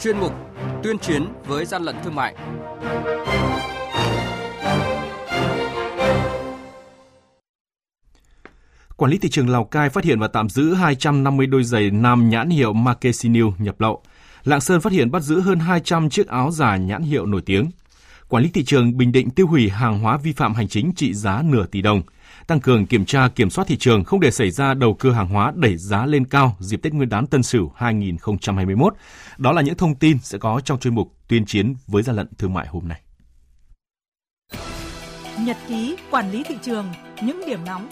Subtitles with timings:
[0.00, 0.32] chuyên mục
[0.82, 2.34] Tuyên chiến với gian lận thương mại.
[8.96, 12.28] Quản lý thị trường Lào Cai phát hiện và tạm giữ 250 đôi giày nam
[12.28, 14.02] nhãn hiệu Marquesinu nhập lậu.
[14.44, 17.70] Lạng Sơn phát hiện bắt giữ hơn 200 chiếc áo giả nhãn hiệu nổi tiếng.
[18.28, 21.14] Quản lý thị trường Bình Định tiêu hủy hàng hóa vi phạm hành chính trị
[21.14, 22.02] giá nửa tỷ đồng–
[22.48, 25.28] tăng cường kiểm tra kiểm soát thị trường không để xảy ra đầu cơ hàng
[25.28, 28.94] hóa đẩy giá lên cao dịp Tết Nguyên đán Tân Sửu 2021.
[29.38, 32.28] Đó là những thông tin sẽ có trong chuyên mục tuyên chiến với gian lận
[32.38, 33.00] thương mại hôm nay.
[35.40, 36.86] Nhật ký quản lý thị trường,
[37.22, 37.88] những điểm nóng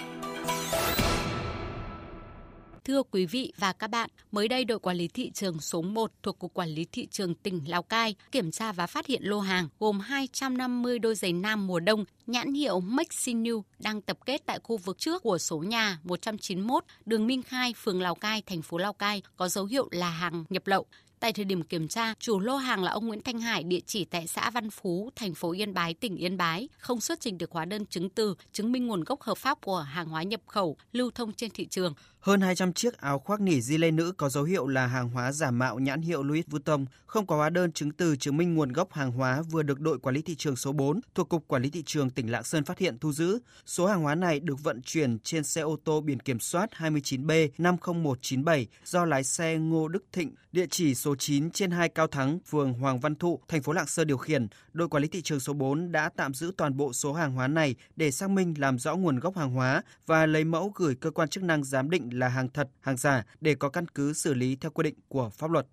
[2.87, 6.11] Thưa quý vị và các bạn, mới đây đội quản lý thị trường số 1
[6.23, 9.41] thuộc Cục Quản lý Thị trường tỉnh Lào Cai kiểm tra và phát hiện lô
[9.41, 14.59] hàng gồm 250 đôi giày nam mùa đông nhãn hiệu Maxinu đang tập kết tại
[14.63, 18.79] khu vực trước của số nhà 191 đường Minh Khai, phường Lào Cai, thành phố
[18.79, 20.87] Lào Cai có dấu hiệu là hàng nhập lậu.
[21.21, 24.05] Tại thời điểm kiểm tra, chủ lô hàng là ông Nguyễn Thanh Hải, địa chỉ
[24.05, 27.53] tại xã Văn Phú, thành phố Yên Bái, tỉnh Yên Bái, không xuất trình được
[27.53, 30.77] hóa đơn chứng từ chứng minh nguồn gốc hợp pháp của hàng hóa nhập khẩu
[30.93, 31.95] lưu thông trên thị trường.
[32.21, 35.33] Hơn 200 chiếc áo khoác nỉ di lê nữ có dấu hiệu là hàng hóa
[35.33, 38.73] giả mạo nhãn hiệu Louis Vuitton, không có hóa đơn chứng từ chứng minh nguồn
[38.73, 41.63] gốc hàng hóa vừa được đội quản lý thị trường số 4 thuộc Cục Quản
[41.63, 43.39] lý Thị trường tỉnh Lạng Sơn phát hiện thu giữ.
[43.67, 47.49] Số hàng hóa này được vận chuyển trên xe ô tô biển kiểm soát 29B
[47.59, 52.39] 50197 do lái xe Ngô Đức Thịnh, địa chỉ số 9 trên 2 Cao Thắng,
[52.47, 54.49] phường Hoàng Văn Thụ, thành phố Lạng Sơn điều khiển.
[54.73, 57.49] Đội Quản lý Thị trường số 4 đã tạm giữ toàn bộ số hàng hóa
[57.49, 61.11] này để xác minh làm rõ nguồn gốc hàng hóa và lấy mẫu gửi cơ
[61.11, 64.35] quan chức năng giám định là hàng thật, hàng giả để có căn cứ xử
[64.35, 65.67] lý theo quy định của pháp luật.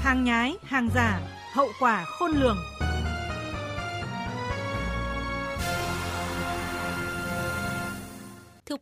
[0.00, 1.20] Hàng nhái, hàng giả,
[1.54, 2.56] hậu quả khôn lường.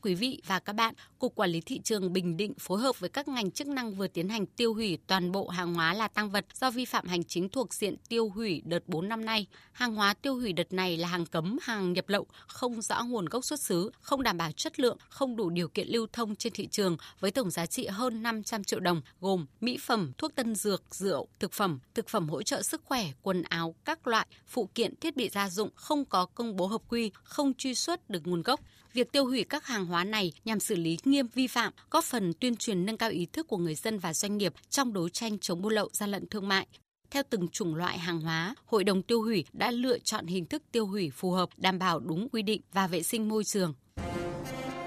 [0.02, 3.10] Quý vị và các bạn, Cục Quản lý Thị trường Bình Định phối hợp với
[3.10, 6.30] các ngành chức năng vừa tiến hành tiêu hủy toàn bộ hàng hóa là tăng
[6.30, 9.46] vật do vi phạm hành chính thuộc diện tiêu hủy đợt 4 năm nay.
[9.72, 13.26] Hàng hóa tiêu hủy đợt này là hàng cấm, hàng nhập lậu, không rõ nguồn
[13.26, 16.52] gốc xuất xứ, không đảm bảo chất lượng, không đủ điều kiện lưu thông trên
[16.52, 20.54] thị trường với tổng giá trị hơn 500 triệu đồng, gồm mỹ phẩm, thuốc tân
[20.54, 24.68] dược, rượu, thực phẩm, thực phẩm hỗ trợ sức khỏe, quần áo, các loại, phụ
[24.74, 28.26] kiện, thiết bị gia dụng không có công bố hợp quy, không truy xuất được
[28.26, 28.60] nguồn gốc.
[28.94, 32.32] Việc tiêu hủy các hàng hóa này nhằm xử lý nghiêm vi phạm, góp phần
[32.40, 35.38] tuyên truyền nâng cao ý thức của người dân và doanh nghiệp trong đấu tranh
[35.38, 36.66] chống buôn lậu gian lận thương mại.
[37.10, 40.62] Theo từng chủng loại hàng hóa, Hội đồng tiêu hủy đã lựa chọn hình thức
[40.72, 43.74] tiêu hủy phù hợp, đảm bảo đúng quy định và vệ sinh môi trường.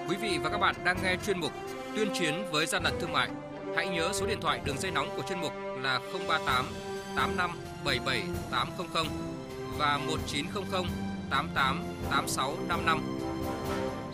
[0.09, 1.51] Quý vị và các bạn đang nghe chuyên mục
[1.95, 3.29] Tuyên chiến với gian lận thương mại.
[3.75, 6.65] Hãy nhớ số điện thoại đường dây nóng của chuyên mục là 038
[7.15, 7.51] 85
[7.85, 9.05] 77 800
[9.77, 10.83] và 1900
[11.29, 13.24] 88 86 55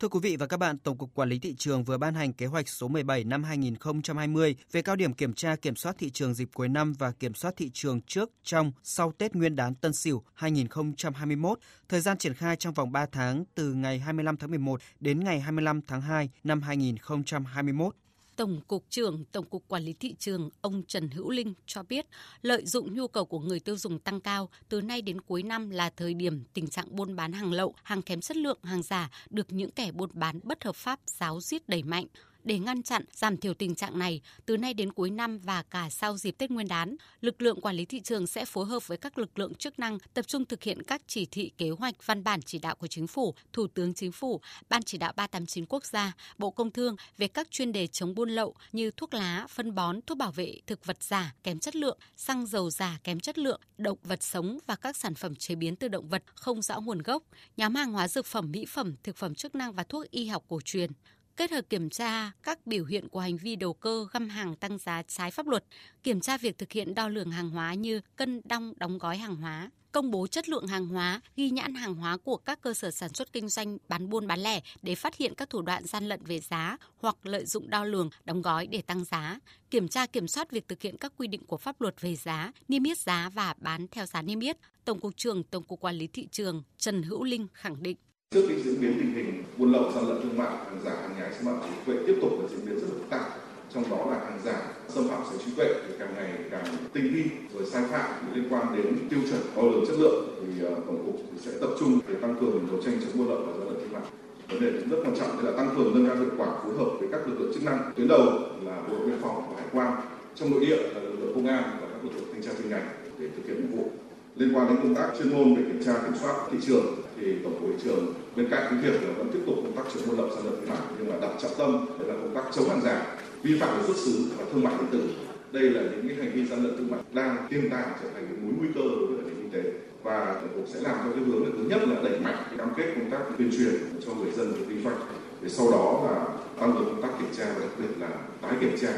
[0.00, 2.32] Thưa quý vị và các bạn, Tổng cục Quản lý thị trường vừa ban hành
[2.32, 6.34] kế hoạch số 17 năm 2020 về cao điểm kiểm tra kiểm soát thị trường
[6.34, 9.92] dịp cuối năm và kiểm soát thị trường trước, trong, sau Tết Nguyên đán Tân
[9.92, 11.58] Sửu 2021.
[11.88, 15.40] Thời gian triển khai trong vòng 3 tháng từ ngày 25 tháng 11 đến ngày
[15.40, 17.94] 25 tháng 2 năm 2021.
[18.38, 22.06] Tổng cục trưởng Tổng cục Quản lý thị trường ông Trần Hữu Linh cho biết,
[22.42, 25.70] lợi dụng nhu cầu của người tiêu dùng tăng cao, từ nay đến cuối năm
[25.70, 29.10] là thời điểm tình trạng buôn bán hàng lậu, hàng kém chất lượng, hàng giả
[29.30, 32.06] được những kẻ buôn bán bất hợp pháp giáo giết đẩy mạnh.
[32.44, 35.90] Để ngăn chặn, giảm thiểu tình trạng này, từ nay đến cuối năm và cả
[35.90, 38.98] sau dịp Tết Nguyên đán, lực lượng quản lý thị trường sẽ phối hợp với
[38.98, 42.24] các lực lượng chức năng tập trung thực hiện các chỉ thị kế hoạch văn
[42.24, 45.84] bản chỉ đạo của Chính phủ, Thủ tướng Chính phủ, Ban chỉ đạo 389 quốc
[45.84, 49.74] gia, Bộ Công Thương về các chuyên đề chống buôn lậu như thuốc lá, phân
[49.74, 53.38] bón, thuốc bảo vệ thực vật giả kém chất lượng, xăng dầu giả kém chất
[53.38, 56.80] lượng, động vật sống và các sản phẩm chế biến từ động vật không rõ
[56.80, 57.22] nguồn gốc,
[57.56, 60.44] nhóm hàng hóa dược phẩm, mỹ phẩm, thực phẩm chức năng và thuốc y học
[60.48, 60.90] cổ truyền
[61.38, 64.78] kết hợp kiểm tra các biểu hiện của hành vi đầu cơ găm hàng tăng
[64.78, 65.64] giá trái pháp luật,
[66.02, 69.36] kiểm tra việc thực hiện đo lường hàng hóa như cân đong đóng gói hàng
[69.36, 72.90] hóa, công bố chất lượng hàng hóa, ghi nhãn hàng hóa của các cơ sở
[72.90, 76.08] sản xuất kinh doanh bán buôn bán lẻ để phát hiện các thủ đoạn gian
[76.08, 79.38] lận về giá hoặc lợi dụng đo lường, đóng gói để tăng giá,
[79.70, 82.52] kiểm tra kiểm soát việc thực hiện các quy định của pháp luật về giá,
[82.68, 84.56] niêm yết giá và bán theo giá niêm yết.
[84.84, 87.96] Tổng cục trưởng Tổng cục Quản lý thị trường Trần Hữu Linh khẳng định
[88.34, 91.14] trước cái diễn biến tình hình buôn lậu gian lận thương mại hàng giả hàng
[91.18, 93.26] nhái xâm phạm trí tuệ tiếp tục là diễn biến rất là phức tạp.
[93.74, 97.12] Trong đó là hàng giả, xâm phạm sở trí tuệ thì càng ngày càng tinh
[97.14, 100.86] vi rồi sai phạm liên quan đến tiêu chuẩn đo lường chất lượng thì uh,
[100.86, 103.52] tổng cục thì sẽ tập trung để tăng cường đấu tranh chống buôn lậu và
[103.52, 104.02] gian lận thương mại.
[104.48, 107.08] Vấn đề rất quan trọng là tăng cường nâng cao hiệu quả phối hợp với
[107.12, 107.92] các lực lượng chức năng.
[107.96, 108.24] Tuyến đầu
[108.64, 110.00] là bộ đội biên phòng và hải quan
[110.34, 112.70] trong nội địa là lực lượng công an và các lực lượng thanh tra chuyên
[112.70, 112.88] ngành
[113.18, 113.90] để thực hiện nhiệm vụ.
[114.36, 116.84] Liên quan đến công tác chuyên môn về kiểm tra kiểm soát thị trường
[117.20, 120.02] thì tổng cục trường bên cạnh cái việc là vẫn tiếp tục công tác chống
[120.06, 122.44] buôn lậu gian lận thương mại, nhưng mà đặt trọng tâm đấy là công tác
[122.54, 125.08] chống hàng giả, vi phạm về xuất xứ và thương mại điện tử.
[125.52, 128.30] Đây là những cái hành vi gian lận thương mại đang tiềm tàng trở thành
[128.30, 129.70] một mối nguy cơ đối với nền kinh tế.
[130.02, 132.58] Và tổng cục sẽ làm theo cái hướng là thứ nhất là đẩy mạnh cái
[132.58, 133.74] cam kết công tác tuyên truyền
[134.06, 134.98] cho người dân về vi phạm.
[135.42, 136.26] Để sau đó là
[136.60, 138.08] tăng cường công tác kiểm tra và đặc biệt là
[138.42, 138.88] tái kiểm tra.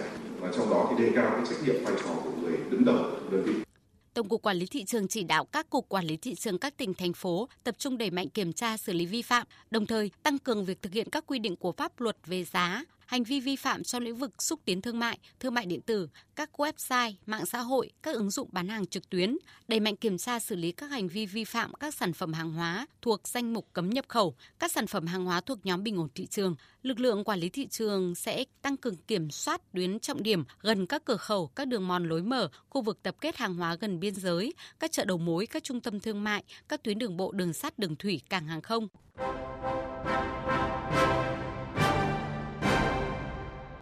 [0.41, 3.05] Và trong đó thì đề cao cái trách nhiệm vai trò của người đứng đầu
[3.31, 3.70] đơn vị.
[4.15, 6.77] Tổng cục Quản lý thị trường chỉ đạo các cục quản lý thị trường các
[6.77, 10.11] tỉnh thành phố tập trung đẩy mạnh kiểm tra xử lý vi phạm, đồng thời
[10.23, 13.41] tăng cường việc thực hiện các quy định của pháp luật về giá, hành vi
[13.41, 17.13] vi phạm trong lĩnh vực xúc tiến thương mại, thương mại điện tử, các website,
[17.27, 19.37] mạng xã hội, các ứng dụng bán hàng trực tuyến,
[19.69, 22.53] đẩy mạnh kiểm tra xử lý các hành vi vi phạm các sản phẩm hàng
[22.53, 25.97] hóa thuộc danh mục cấm nhập khẩu, các sản phẩm hàng hóa thuộc nhóm bình
[25.97, 26.57] ổn thị trường.
[26.83, 30.87] Lực lượng quản lý thị trường sẽ tăng cường kiểm soát tuyến trọng điểm gần
[30.87, 34.01] các cửa khẩu, các đường mòn lối mở, khu vực tập kết hàng hóa gần
[34.01, 37.33] biên giới, các chợ đầu mối, các trung tâm thương mại, các tuyến đường bộ,
[37.33, 38.89] đường sắt, đường thủy, cảng hàng không.